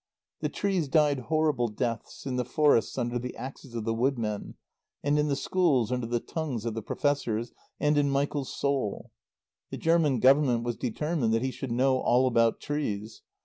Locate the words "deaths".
1.67-2.25